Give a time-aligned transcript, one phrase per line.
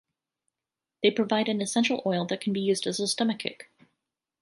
[1.03, 3.67] They provide an essential oil that can be used as a stomachic.